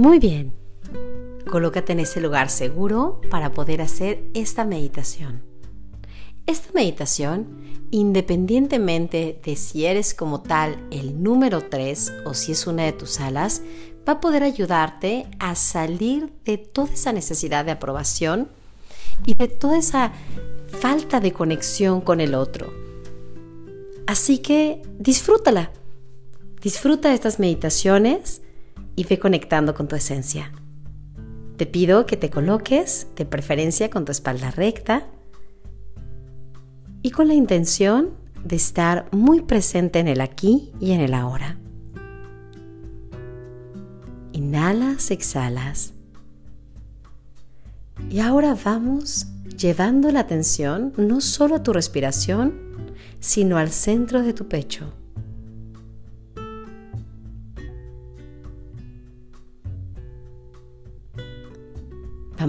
[0.00, 0.54] Muy bien.
[1.50, 5.42] Colócate en ese lugar seguro para poder hacer esta meditación.
[6.46, 7.60] Esta meditación,
[7.90, 13.20] independientemente de si eres como tal el número 3 o si es una de tus
[13.20, 13.60] alas,
[14.08, 18.48] va a poder ayudarte a salir de toda esa necesidad de aprobación
[19.26, 20.12] y de toda esa
[20.80, 22.72] falta de conexión con el otro.
[24.06, 25.72] Así que disfrútala.
[26.62, 28.40] Disfruta estas meditaciones
[29.00, 30.52] y ve conectando con tu esencia.
[31.56, 35.06] Te pido que te coloques, de preferencia con tu espalda recta,
[37.00, 38.10] y con la intención
[38.44, 41.58] de estar muy presente en el aquí y en el ahora.
[44.32, 45.94] Inhalas, exhalas.
[48.10, 52.52] Y ahora vamos llevando la atención no solo a tu respiración,
[53.18, 54.92] sino al centro de tu pecho.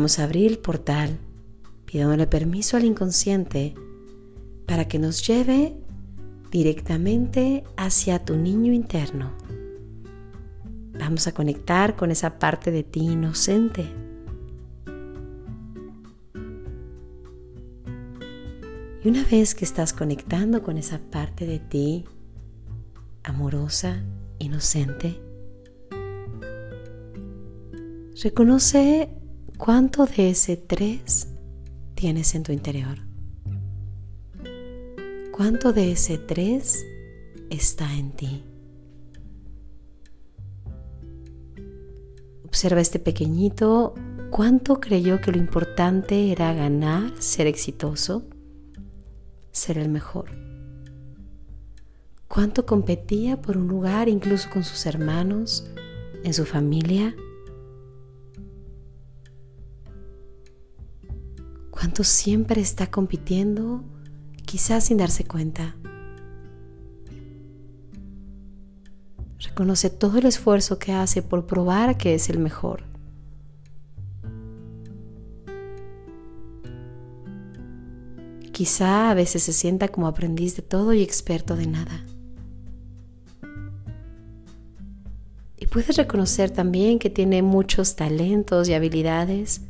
[0.02, 1.20] Vamos a abrir el portal
[1.86, 3.76] pidiéndole permiso al inconsciente
[4.66, 5.78] para que nos lleve
[6.50, 9.32] directamente hacia tu niño interno.
[10.98, 13.92] Vamos a conectar con esa parte de ti inocente.
[19.04, 22.06] Y una vez que estás conectando con esa parte de ti
[23.22, 24.04] amorosa,
[24.40, 25.22] inocente,
[28.24, 29.21] reconoce
[29.64, 31.28] cuánto de ese tres
[31.94, 32.98] tienes en tu interior.
[35.32, 36.84] ¿Cuánto de ese tres
[37.52, 38.44] está en ti?
[42.44, 43.94] Observa este pequeñito,
[44.32, 48.24] cuánto creyó que lo importante era ganar, ser exitoso,
[49.52, 50.32] ser el mejor.
[52.28, 55.68] Cuánto competía por un lugar incluso con sus hermanos,
[56.24, 57.16] en su familia.
[62.04, 63.84] Siempre está compitiendo
[64.46, 65.76] quizás sin darse cuenta.
[69.40, 72.86] Reconoce todo el esfuerzo que hace por probar que es el mejor.
[78.52, 82.06] Quizá a veces se sienta como aprendiz de todo y experto de nada.
[85.58, 89.62] Y puedes reconocer también que tiene muchos talentos y habilidades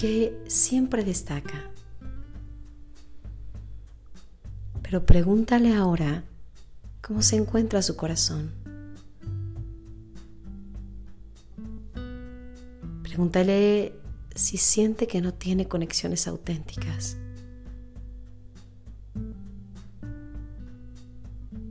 [0.00, 1.70] que siempre destaca.
[4.80, 6.24] Pero pregúntale ahora
[7.02, 8.50] cómo se encuentra su corazón.
[13.02, 13.94] Pregúntale
[14.34, 17.18] si siente que no tiene conexiones auténticas.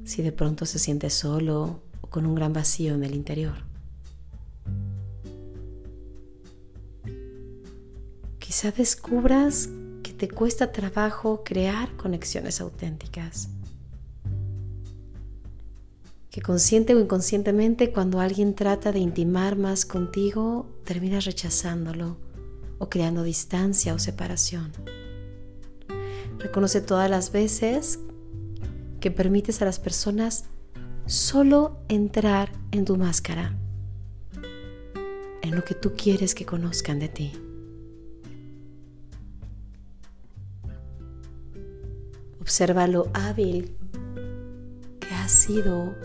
[0.04, 3.69] Si de pronto se siente solo o con un gran vacío en el interior.
[8.50, 9.70] Quizá descubras
[10.02, 13.50] que te cuesta trabajo crear conexiones auténticas.
[16.32, 22.18] Que consciente o inconscientemente cuando alguien trata de intimar más contigo, terminas rechazándolo
[22.80, 24.72] o creando distancia o separación.
[26.40, 28.00] Reconoce todas las veces
[29.00, 30.46] que permites a las personas
[31.06, 33.56] solo entrar en tu máscara,
[35.44, 37.32] en lo que tú quieres que conozcan de ti.
[42.60, 43.74] Observa lo hábil
[45.00, 45.96] que has sido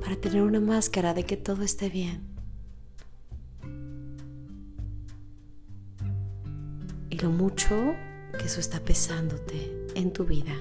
[0.00, 2.20] para tener una máscara de que todo esté bien.
[7.10, 7.94] Y lo mucho
[8.36, 10.56] que eso está pesándote en tu vida.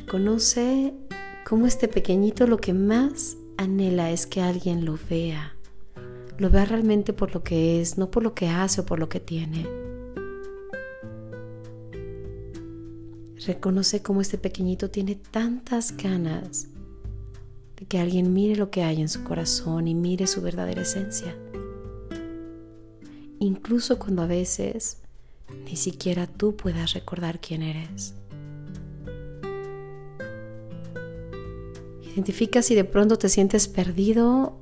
[0.00, 0.92] Reconoce
[1.48, 5.56] cómo este pequeñito lo que más anhela es que alguien lo vea
[6.40, 9.10] lo vea realmente por lo que es, no por lo que hace o por lo
[9.10, 9.66] que tiene.
[13.46, 16.68] Reconoce cómo este pequeñito tiene tantas ganas
[17.76, 21.36] de que alguien mire lo que hay en su corazón y mire su verdadera esencia.
[23.38, 24.96] Incluso cuando a veces
[25.66, 28.14] ni siquiera tú puedas recordar quién eres.
[32.14, 34.59] Identifica si de pronto te sientes perdido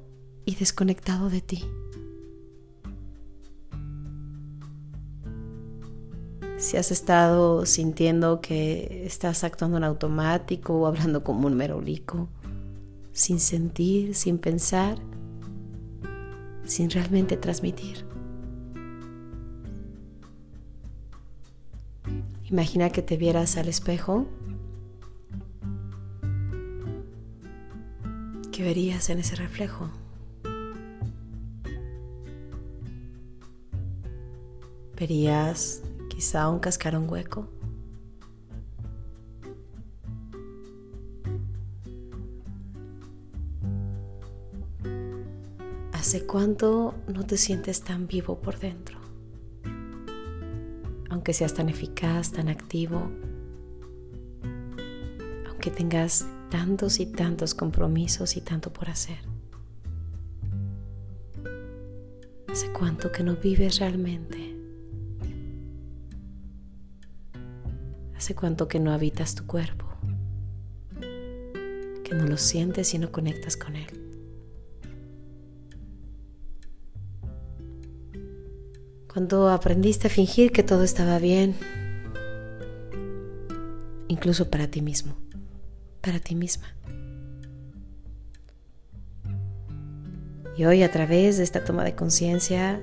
[0.48, 1.62] y desconectado de ti.
[6.56, 12.30] Si has estado sintiendo que estás actuando en automático o hablando como un merolico,
[13.12, 14.96] sin sentir, sin pensar,
[16.64, 18.06] sin realmente transmitir.
[22.44, 24.26] Imagina que te vieras al espejo,
[28.50, 29.90] que verías en ese reflejo.
[34.98, 37.48] ¿Verías quizá un cascarón hueco?
[45.92, 48.98] ¿Hace cuánto no te sientes tan vivo por dentro?
[51.10, 53.08] Aunque seas tan eficaz, tan activo,
[55.48, 59.18] aunque tengas tantos y tantos compromisos y tanto por hacer.
[62.48, 64.47] ¿Hace cuánto que no vives realmente?
[68.28, 69.86] ¿Hace cuánto que no habitas tu cuerpo?
[72.04, 73.86] Que no lo sientes y no conectas con él.
[79.10, 81.54] Cuando aprendiste a fingir que todo estaba bien,
[84.08, 85.16] incluso para ti mismo,
[86.02, 86.66] para ti misma.
[90.54, 92.78] Y hoy a través de esta toma de conciencia,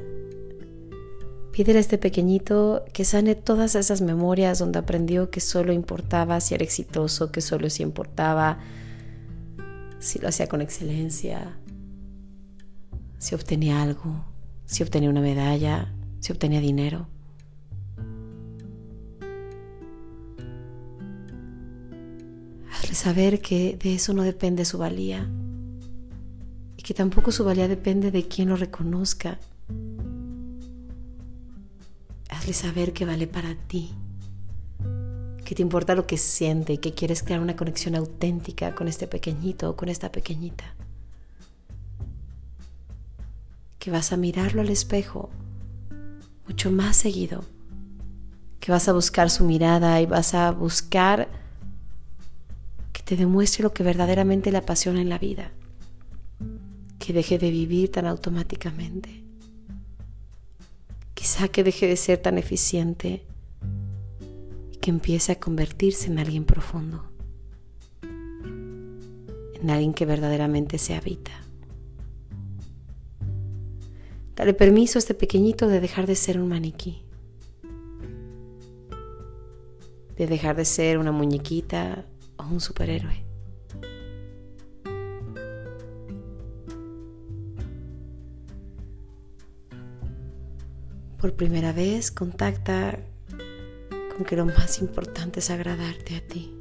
[1.56, 6.54] pídele a este pequeñito que sane todas esas memorias donde aprendió que solo importaba si
[6.54, 8.57] era exitoso, que solo si importaba
[10.00, 11.57] si lo hacía con excelencia,
[13.19, 14.25] si obtenía algo,
[14.66, 17.07] si obtenía una medalla, si obtenía dinero.
[22.69, 25.25] Hazle saber que de eso no depende su valía
[26.75, 29.40] y que tampoco su valía depende de quien lo reconozca.
[32.53, 33.92] Saber que vale para ti,
[35.44, 39.07] que te importa lo que siente y que quieres crear una conexión auténtica con este
[39.07, 40.74] pequeñito o con esta pequeñita.
[43.77, 45.30] Que vas a mirarlo al espejo
[46.47, 47.44] mucho más seguido,
[48.62, 51.27] que vas a buscar su mirada y vas a buscar
[52.94, 55.51] que te demuestre lo que verdaderamente le apasiona en la vida,
[57.00, 59.25] que deje de vivir tan automáticamente,
[61.25, 63.25] quizá que deje de ser tan eficiente
[64.72, 67.04] y que empiece a convertirse en alguien profundo,
[68.04, 71.31] en alguien que verdaderamente se habita.
[74.36, 77.01] Dale permiso a este pequeñito de dejar de ser un maniquí.
[80.16, 82.06] De dejar de ser una muñequita
[82.38, 83.25] o un superhéroe.
[91.19, 93.00] Por primera vez contacta
[94.15, 96.53] con que lo más importante es agradarte a ti.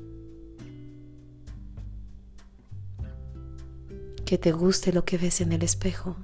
[4.24, 6.16] Que te guste lo que ves en el espejo.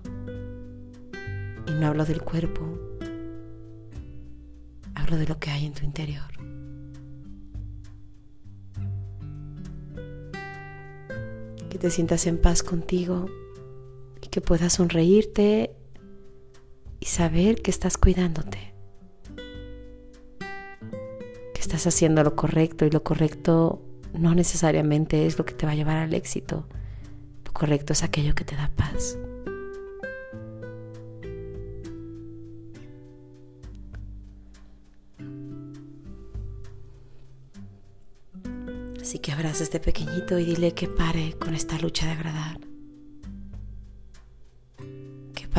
[1.67, 2.62] Y no hablo del cuerpo,
[4.94, 6.25] hablo de lo que hay en tu interior.
[11.69, 13.26] Que te sientas en paz contigo
[14.23, 15.76] y que puedas sonreírte
[17.11, 18.73] saber que estás cuidándote.
[20.39, 23.83] Que estás haciendo lo correcto y lo correcto
[24.15, 26.69] no necesariamente es lo que te va a llevar al éxito.
[27.45, 29.19] Lo correcto es aquello que te da paz.
[39.00, 42.70] Así que abraza a este pequeñito y dile que pare con esta lucha de agradar.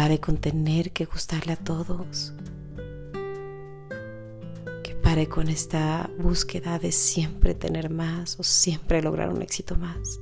[0.01, 2.33] Pare con tener que gustarle a todos.
[4.83, 10.19] Que pare con esta búsqueda de siempre tener más o siempre lograr un éxito más.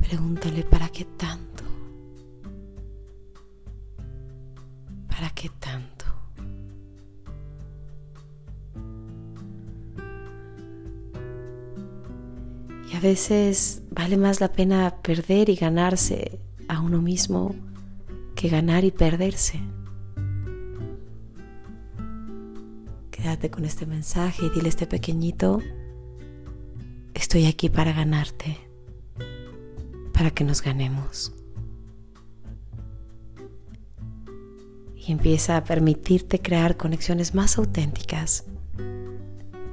[0.00, 1.51] Pregúntale para qué tanto.
[13.02, 17.54] Veces vale más la pena perder y ganarse a uno mismo
[18.34, 19.60] que ganar y perderse.
[23.10, 25.60] Quédate con este mensaje y dile este pequeñito,
[27.14, 28.56] estoy aquí para ganarte,
[30.12, 31.32] para que nos ganemos.
[34.96, 38.44] Y empieza a permitirte crear conexiones más auténticas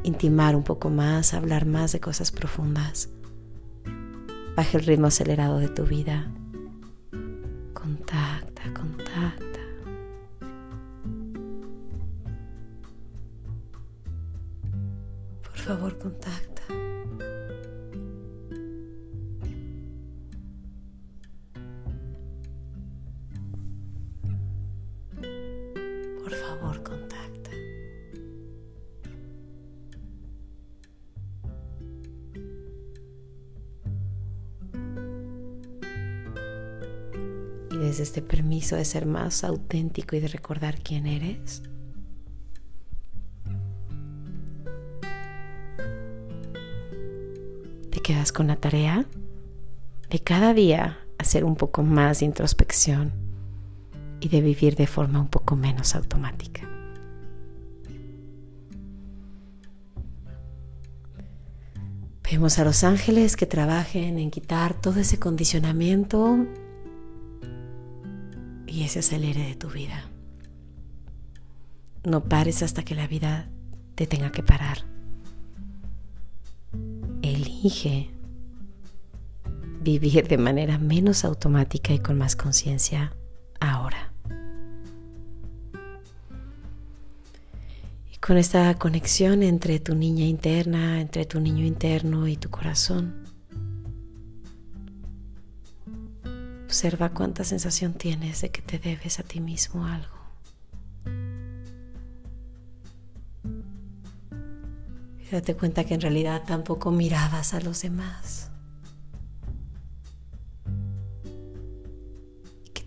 [0.03, 3.09] intimar un poco más, hablar más de cosas profundas.
[4.60, 6.30] Baja el ritmo acelerado de tu vida.
[7.74, 9.62] Contacta, contacta.
[15.42, 16.49] Por favor, contacta.
[38.03, 41.63] Este permiso de ser más auténtico y de recordar quién eres,
[47.89, 49.06] te quedas con la tarea
[50.10, 53.12] de cada día hacer un poco más de introspección
[54.22, 56.68] y de vivir de forma un poco menos automática.
[62.32, 66.46] Vemos a los ángeles que trabajen en quitar todo ese condicionamiento
[68.69, 70.03] y ese acelere de tu vida.
[72.03, 73.49] No pares hasta que la vida
[73.95, 74.85] te tenga que parar.
[77.21, 78.11] Elige
[79.81, 83.13] vivir de manera menos automática y con más conciencia
[83.59, 84.13] ahora.
[88.13, 93.28] Y con esta conexión entre tu niña interna, entre tu niño interno y tu corazón,
[96.69, 100.19] observa cuánta sensación tienes de que te debes a ti mismo algo.
[105.19, 108.49] Y date cuenta que en realidad tampoco mirabas a los demás.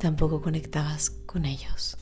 [0.03, 1.97] tampoco conectabas con ellos.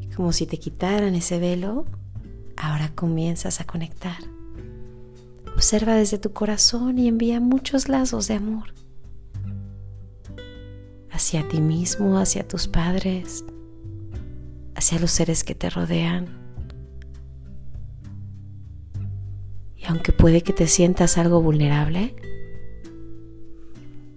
[0.00, 1.84] Y como si te quitaran ese velo,
[2.56, 4.39] ahora comienzas a conectar.
[5.60, 8.72] Observa desde tu corazón y envía muchos lazos de amor
[11.10, 13.44] hacia ti mismo, hacia tus padres,
[14.74, 16.28] hacia los seres que te rodean.
[19.76, 22.16] Y aunque puede que te sientas algo vulnerable,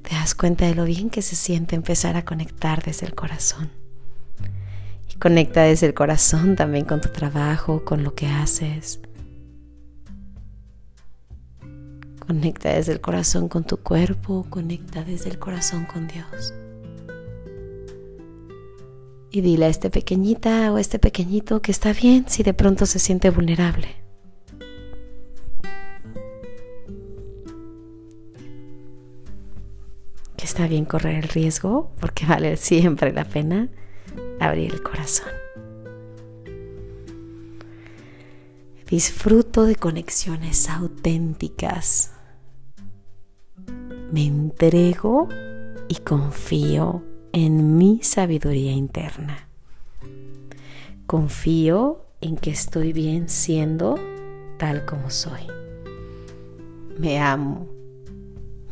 [0.01, 3.69] te das cuenta de lo bien que se siente empezar a conectar desde el corazón.
[5.13, 9.01] Y conecta desde el corazón también con tu trabajo, con lo que haces.
[12.25, 16.53] Conecta desde el corazón con tu cuerpo, conecta desde el corazón con Dios.
[19.31, 22.99] Y dile a este pequeñita o este pequeñito que está bien si de pronto se
[22.99, 24.03] siente vulnerable.
[30.53, 33.69] está bien correr el riesgo porque vale siempre la pena
[34.39, 35.42] abrir el corazón.
[38.93, 42.11] Disfruto de conexiones auténticas.
[44.11, 45.27] Me entrego
[45.87, 49.49] y confío en mi sabiduría interna.
[51.07, 53.95] Confío en que estoy bien siendo
[54.59, 55.41] tal como soy.
[56.99, 57.67] Me amo,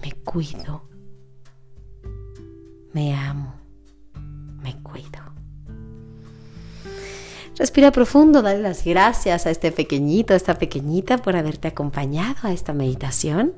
[0.04, 0.84] me cuido
[2.94, 3.56] me amo,
[4.62, 5.11] me cuido.
[7.62, 12.53] Respira profundo, dale las gracias a este pequeñito, a esta pequeñita por haberte acompañado a
[12.53, 13.53] esta meditación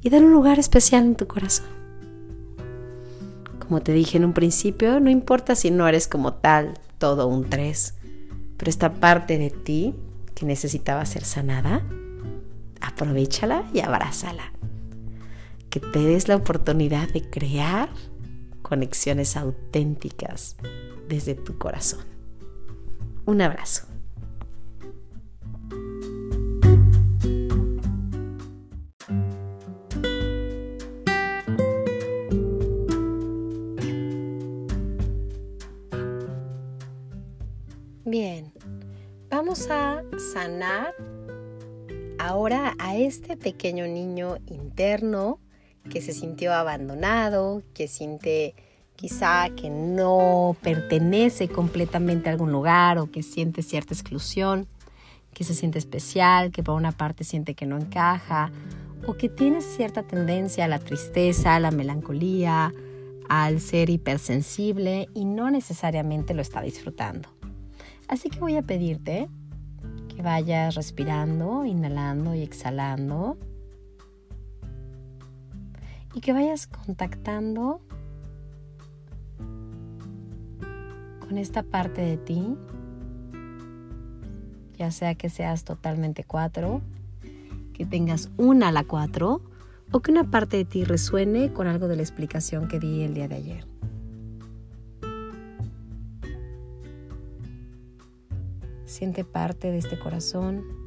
[0.00, 1.66] y dale un lugar especial en tu corazón.
[3.58, 7.50] Como te dije en un principio, no importa si no eres como tal todo un
[7.50, 7.92] tres,
[8.56, 9.94] pero esta parte de ti
[10.34, 11.82] que necesitaba ser sanada,
[12.80, 14.54] aprovechala y abrázala
[15.68, 17.90] que te des la oportunidad de crear
[18.62, 20.56] conexiones auténticas
[21.06, 22.15] desde tu corazón.
[23.26, 23.86] Un abrazo.
[38.04, 38.52] Bien,
[39.28, 40.94] vamos a sanar
[42.20, 45.40] ahora a este pequeño niño interno
[45.90, 48.54] que se sintió abandonado, que siente
[48.96, 54.66] quizá que no pertenece completamente a algún lugar o que siente cierta exclusión,
[55.32, 58.50] que se siente especial, que por una parte siente que no encaja
[59.06, 62.72] o que tiene cierta tendencia a la tristeza, a la melancolía,
[63.28, 67.28] al ser hipersensible y no necesariamente lo está disfrutando.
[68.08, 69.28] Así que voy a pedirte
[70.08, 73.36] que vayas respirando, inhalando y exhalando
[76.14, 77.80] y que vayas contactando
[81.26, 82.56] con esta parte de ti,
[84.78, 86.82] ya sea que seas totalmente cuatro,
[87.72, 89.42] que tengas una a la cuatro,
[89.92, 93.14] o que una parte de ti resuene con algo de la explicación que di el
[93.14, 93.66] día de ayer.
[98.84, 100.85] Siente parte de este corazón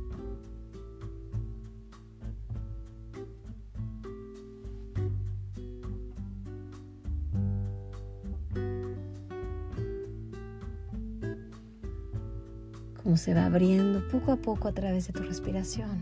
[13.18, 16.02] se va abriendo poco a poco a través de tu respiración.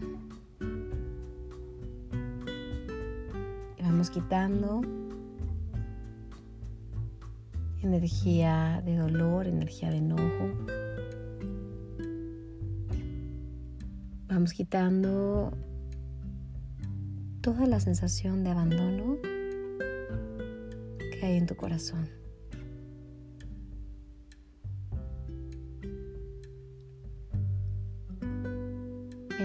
[3.82, 4.82] Vamos quitando
[7.82, 10.52] energía de dolor, energía de enojo.
[14.28, 15.52] Vamos quitando
[17.42, 19.18] toda la sensación de abandono
[21.00, 22.17] que hay en tu corazón.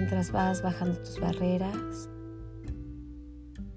[0.03, 2.09] Mientras vas bajando tus barreras,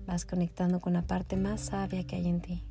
[0.08, 2.63] vas conectando con la parte más sabia que hay en ti.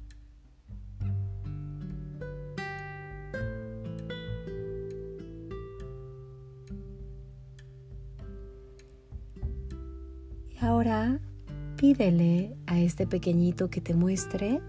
[10.50, 11.20] Y ahora
[11.76, 14.60] pídele a este pequeñito que te muestre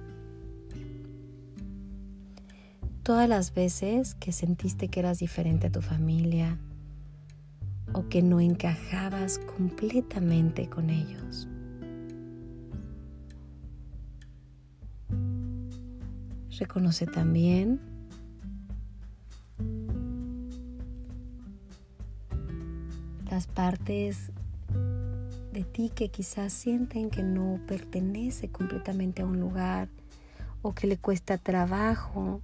[3.01, 6.59] todas las veces que sentiste que eras diferente a tu familia,
[7.95, 11.47] o que no encajabas completamente con ellos.
[16.59, 17.79] Reconoce también
[23.31, 24.31] las partes
[25.53, 29.87] de ti que quizás sienten que no pertenece completamente a un lugar
[30.61, 32.41] o que le cuesta trabajo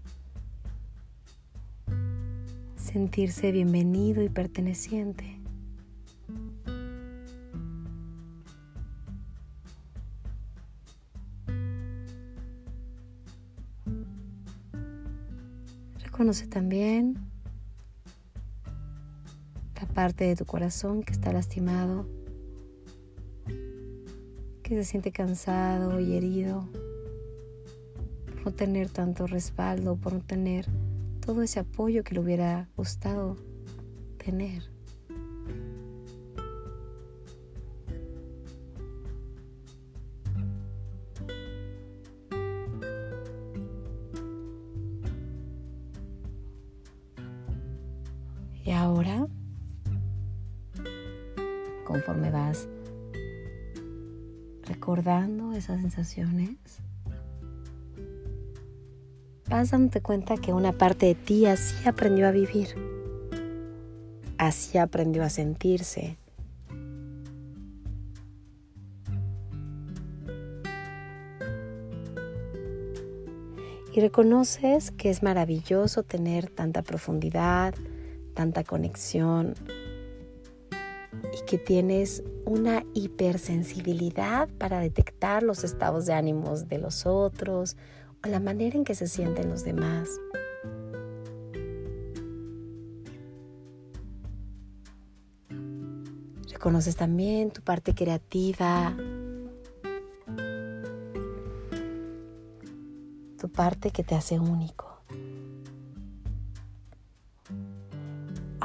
[2.77, 5.40] sentirse bienvenido y perteneciente.
[16.21, 17.15] Reconoce también
[19.73, 22.07] la parte de tu corazón que está lastimado,
[24.61, 26.69] que se siente cansado y herido
[28.27, 30.67] por no tener tanto respaldo, por no tener
[31.25, 33.35] todo ese apoyo que le hubiera gustado
[34.23, 34.61] tener.
[55.71, 56.57] Esas sensaciones,
[59.49, 62.75] vas dándote cuenta que una parte de ti así aprendió a vivir,
[64.37, 66.17] así aprendió a sentirse.
[73.93, 77.75] Y reconoces que es maravilloso tener tanta profundidad,
[78.33, 79.53] tanta conexión
[81.51, 87.75] que tienes una hipersensibilidad para detectar los estados de ánimos de los otros
[88.23, 90.07] o la manera en que se sienten los demás.
[96.49, 98.95] Reconoces también tu parte creativa,
[103.37, 104.90] tu parte que te hace único.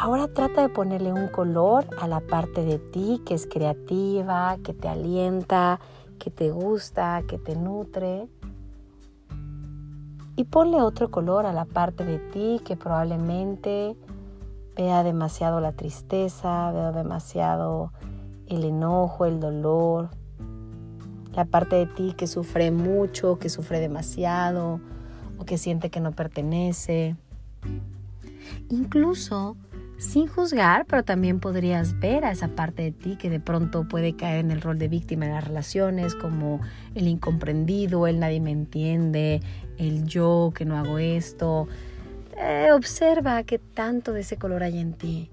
[0.07, 4.73] Ahora trata de ponerle un color a la parte de ti que es creativa, que
[4.73, 5.81] te alienta,
[6.21, 8.29] que te gusta, que te nutre
[10.37, 13.97] y ponle otro color a la parte de ti que probablemente
[14.77, 17.91] vea demasiado la tristeza, vea demasiado
[18.47, 20.11] el enojo, el dolor,
[21.33, 24.79] la parte de ti que sufre mucho, que sufre demasiado
[25.37, 27.17] o que siente que no pertenece.
[28.71, 29.57] Incluso
[29.99, 34.15] sin juzgar, pero también podrías ver a esa parte de ti que de pronto puede
[34.15, 36.61] caer en el rol de víctima en las relaciones, como
[36.95, 39.41] el incomprendido, el nadie me entiende,
[39.79, 41.69] el yo que no hago esto.
[42.37, 45.31] Eh, observa qué tanto de ese color hay en ti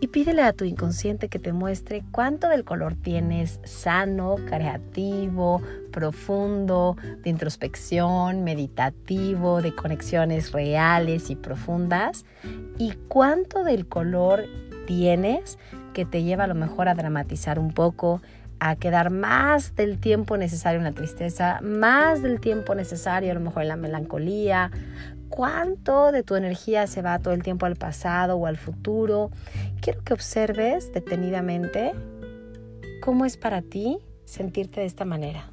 [0.00, 5.60] y pídele a tu inconsciente que te muestre cuánto del color tienes sano, creativo,
[5.92, 12.24] profundo, de introspección, meditativo, de conexiones reales y profundas
[12.78, 14.44] y cuánto del color
[14.86, 15.58] tienes
[15.92, 18.22] que te lleva a lo mejor a dramatizar un poco,
[18.58, 23.40] a quedar más del tiempo necesario en la tristeza, más del tiempo necesario a lo
[23.40, 24.70] mejor en la melancolía,
[25.30, 29.30] cuánto de tu energía se va todo el tiempo al pasado o al futuro.
[29.80, 31.92] Quiero que observes detenidamente
[33.00, 35.48] cómo es para ti sentirte de esta manera.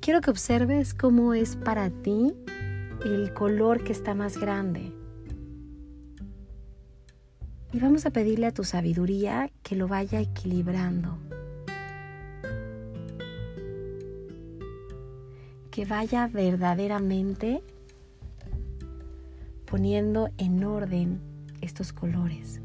[0.00, 2.34] Quiero que observes cómo es para ti
[3.04, 4.92] el color que está más grande.
[7.72, 11.23] Y vamos a pedirle a tu sabiduría que lo vaya equilibrando.
[15.74, 17.60] Que vaya verdaderamente
[19.66, 21.20] poniendo en orden
[21.62, 22.60] estos colores.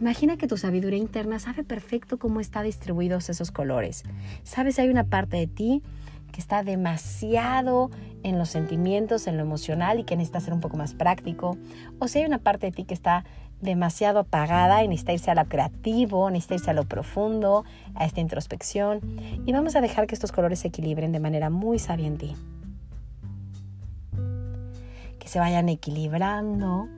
[0.00, 4.02] Imagina que tu sabiduría interna sabe perfecto cómo están distribuidos esos colores.
[4.42, 5.80] Sabes, si hay una parte de ti
[6.32, 7.92] que está demasiado
[8.24, 11.56] en los sentimientos, en lo emocional y que necesita ser un poco más práctico.
[12.00, 13.24] O si hay una parte de ti que está
[13.60, 18.20] demasiado apagada y necesita irse a lo creativo, necesita irse a lo profundo, a esta
[18.20, 19.00] introspección.
[19.46, 22.36] Y vamos a dejar que estos colores se equilibren de manera muy sabia en ti.
[25.18, 26.88] Que se vayan equilibrando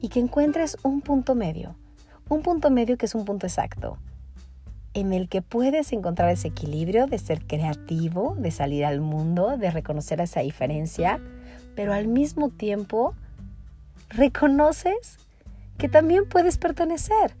[0.00, 1.76] y que encuentres un punto medio
[2.32, 3.98] un punto medio que es un punto exacto,
[4.94, 9.70] en el que puedes encontrar ese equilibrio de ser creativo, de salir al mundo, de
[9.70, 11.20] reconocer esa diferencia,
[11.74, 13.14] pero al mismo tiempo
[14.08, 15.18] reconoces
[15.78, 17.36] que también puedes pertenecer.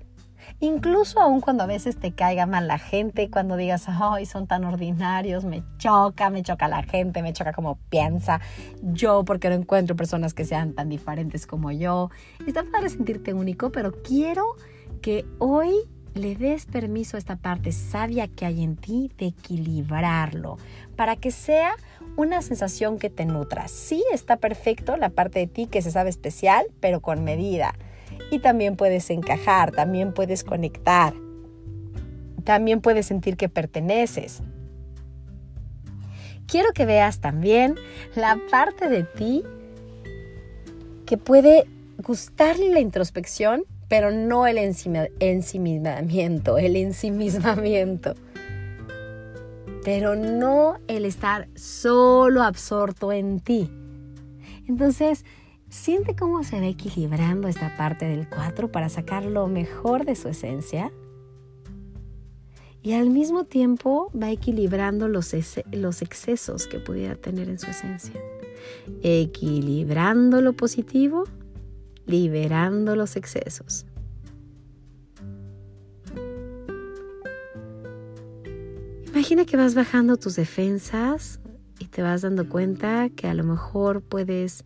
[0.60, 4.64] Incluso aun cuando a veces te caiga mal la gente, cuando digas, ay, son tan
[4.64, 8.40] ordinarios, me choca, me choca la gente, me choca como piensa
[8.82, 12.10] yo, porque no encuentro personas que sean tan diferentes como yo.
[12.46, 14.56] Está padre sentirte único, pero quiero
[15.00, 15.72] que hoy
[16.14, 20.58] le des permiso a esta parte sabia que hay en ti de equilibrarlo
[20.96, 21.72] para que sea
[22.16, 23.68] una sensación que te nutra.
[23.68, 27.74] Sí está perfecto la parte de ti que se sabe especial, pero con medida.
[28.32, 31.12] Y también puedes encajar, también puedes conectar,
[32.44, 34.40] también puedes sentir que perteneces.
[36.46, 37.74] Quiero que veas también
[38.16, 39.42] la parte de ti
[41.04, 41.66] que puede
[41.98, 48.14] gustarle la introspección, pero no el ensimismamiento, el ensimismamiento.
[49.84, 53.70] Pero no el estar solo absorto en ti.
[54.66, 55.26] Entonces,
[55.72, 60.28] siente cómo se va equilibrando esta parte del 4 para sacar lo mejor de su
[60.28, 60.92] esencia.
[62.82, 65.34] Y al mismo tiempo va equilibrando los,
[65.72, 68.20] los excesos que pudiera tener en su esencia.
[69.02, 71.24] Equilibrando lo positivo
[72.04, 73.86] liberando los excesos.
[79.06, 81.40] Imagina que vas bajando tus defensas
[81.78, 84.64] y te vas dando cuenta que a lo mejor puedes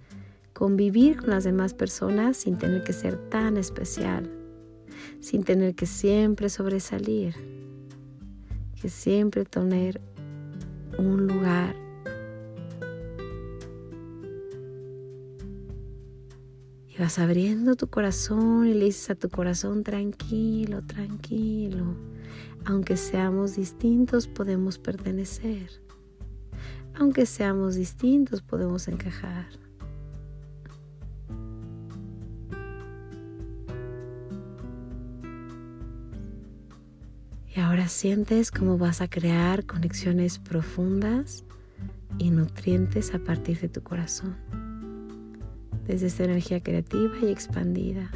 [0.57, 4.31] convivir con las demás personas sin tener que ser tan especial,
[5.21, 7.35] sin tener que siempre sobresalir,
[8.81, 10.01] que siempre tener
[10.99, 11.77] un lugar
[16.89, 21.95] Y vas abriendo tu corazón y le dices a tu corazón, tranquilo, tranquilo.
[22.65, 25.69] Aunque seamos distintos, podemos pertenecer.
[26.95, 29.66] Aunque seamos distintos, podemos encajar.
[37.89, 41.45] Sientes cómo vas a crear conexiones profundas
[42.19, 44.37] y nutrientes a partir de tu corazón
[45.87, 48.11] desde esta energía creativa y expandida.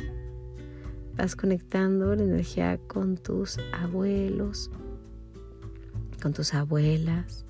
[1.16, 4.70] Vas conectando la energía con tus abuelos,
[6.20, 7.46] con tus abuelas.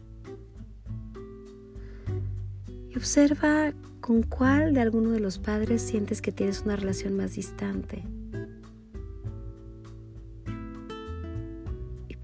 [2.90, 7.34] Y observa con cuál de alguno de los padres sientes que tienes una relación más
[7.34, 8.04] distante.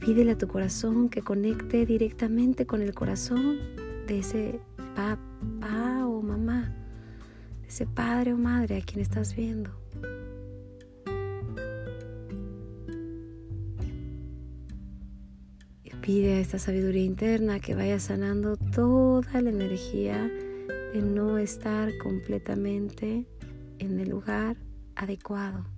[0.07, 3.59] Pídele a tu corazón que conecte directamente con el corazón
[4.07, 4.61] de ese
[4.95, 6.73] papá o mamá
[7.67, 9.73] ese padre o madre a quien estás viendo.
[15.83, 20.31] Y pide a esta sabiduría interna que vaya sanando toda la energía
[20.93, 23.27] de no estar completamente
[23.81, 24.57] en el lugar
[24.95, 25.76] adecuado.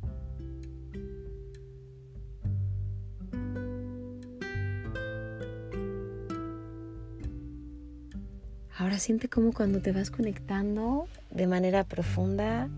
[8.78, 12.68] Ahora siente como cuando te vas conectando de manera profunda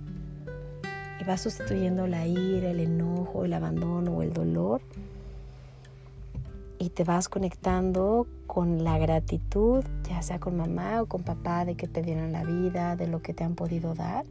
[1.20, 4.80] y vas sustituyendo la ira, el enojo, el abandono o el dolor
[6.78, 11.74] y te vas conectando con la gratitud, ya sea con mamá o con papá, de
[11.74, 14.24] que te dieron la vida, de lo que te han podido dar.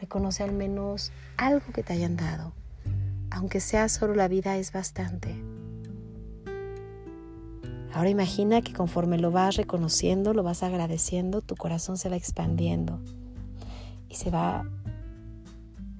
[0.00, 2.54] Reconoce al menos algo que te hayan dado.
[3.30, 5.59] Aunque sea solo la vida, es bastante.
[7.92, 13.00] Ahora imagina que conforme lo vas reconociendo, lo vas agradeciendo, tu corazón se va expandiendo
[14.08, 14.64] y se va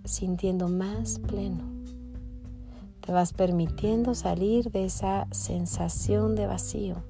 [0.04, 1.64] sintiendo más pleno.
[3.00, 7.02] Te vas permitiendo salir de esa sensación de vacío.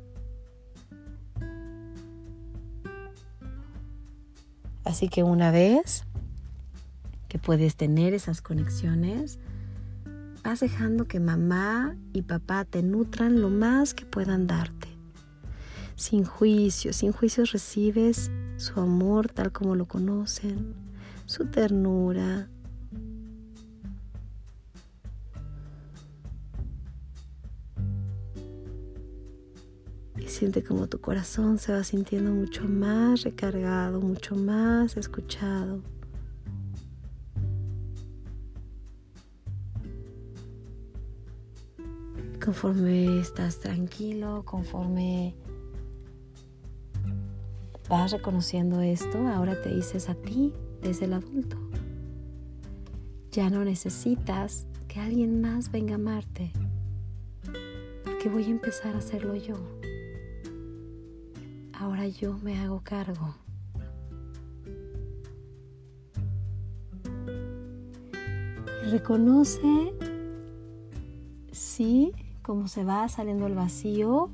[4.85, 6.05] Así que una vez
[7.29, 9.39] que puedes tener esas conexiones,
[10.43, 14.89] Vas dejando que mamá y papá te nutran lo más que puedan darte.
[15.97, 20.75] Sin juicios, sin juicios recibes su amor tal como lo conocen,
[21.27, 22.49] su ternura.
[30.17, 35.83] Y siente como tu corazón se va sintiendo mucho más recargado, mucho más escuchado.
[42.51, 45.37] Conforme estás tranquilo, conforme
[47.89, 51.57] vas reconociendo esto, ahora te dices a ti desde el adulto.
[53.31, 56.51] Ya no necesitas que alguien más venga a amarte,
[58.03, 59.55] porque voy a empezar a hacerlo yo.
[61.73, 63.37] Ahora yo me hago cargo.
[68.91, 69.95] reconoce,
[71.53, 74.31] sí, cómo se va saliendo el vacío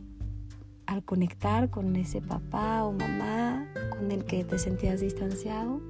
[0.87, 5.81] al conectar con ese papá o mamá con el que te sentías distanciado.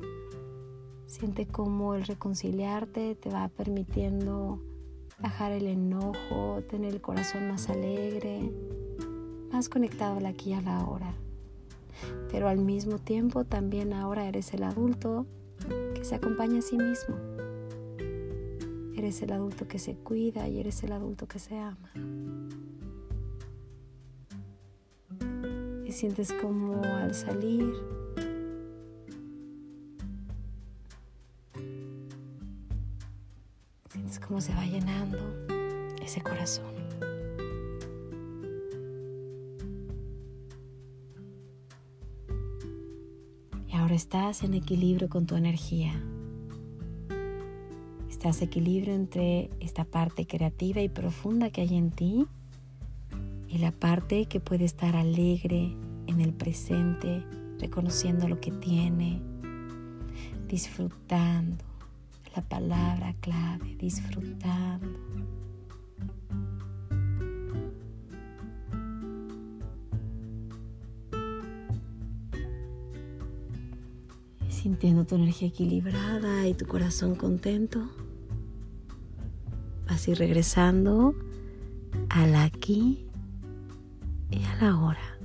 [1.07, 4.61] Siente cómo el reconciliarte te va permitiendo
[5.21, 8.53] bajar el enojo, tener el corazón más alegre,
[9.53, 11.15] más conectado al aquí y a la hora.
[12.31, 15.27] Pero al mismo tiempo también ahora eres el adulto
[15.95, 17.36] que se acompaña a sí mismo.
[19.07, 21.93] Eres el adulto que se cuida y eres el adulto que se ama.
[25.87, 27.73] Y sientes como al salir
[33.91, 35.19] sientes como se va llenando
[36.03, 36.75] ese corazón.
[43.69, 45.95] Y ahora estás en equilibrio con tu energía.
[48.27, 52.27] Estás equilibrio entre esta parte creativa y profunda que hay en ti
[53.47, 55.77] y la parte que puede estar alegre
[56.09, 57.23] en el presente,
[57.61, 59.23] reconociendo lo que tiene,
[60.49, 61.65] disfrutando
[62.35, 64.99] la palabra clave, disfrutando.
[74.49, 77.89] Sintiendo tu energía equilibrada y tu corazón contento.
[79.97, 81.15] Vas a ir regresando
[82.11, 83.07] al aquí
[84.31, 85.19] y a la hora.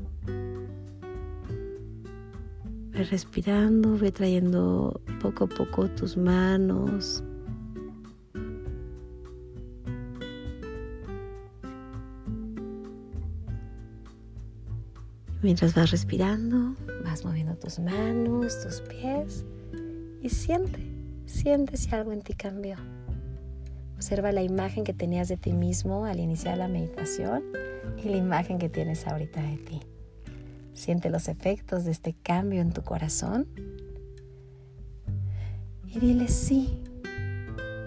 [2.91, 7.21] Ve respirando, ve trayendo poco a poco tus manos.
[15.41, 19.43] Mientras vas respirando, vas moviendo tus manos, tus pies
[20.21, 20.79] y siente,
[21.25, 22.77] siente si algo en ti cambió.
[24.01, 27.43] Observa la imagen que tenías de ti mismo al iniciar la meditación
[28.03, 29.79] y la imagen que tienes ahorita de ti.
[30.73, 33.47] Siente los efectos de este cambio en tu corazón
[35.85, 36.81] y dile sí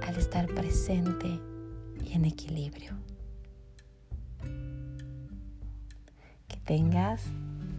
[0.06, 1.40] al estar presente
[2.04, 2.92] y en equilibrio.
[6.46, 7.24] Que tengas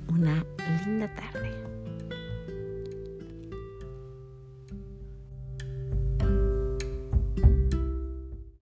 [0.09, 0.45] una
[0.85, 1.64] linda tarde.